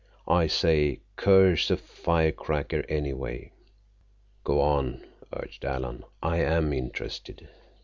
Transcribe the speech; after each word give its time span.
I 0.27 0.47
say, 0.47 0.99
curse 1.15 1.69
a 1.69 1.77
firecracker 1.77 2.83
anyway!" 2.89 3.51
"Go 4.43 4.59
on," 4.59 5.03
urged 5.31 5.63
Alan. 5.63 6.05
"I'm 6.23 6.73
interested." 6.73 7.47